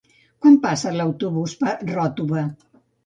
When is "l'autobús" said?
0.95-1.53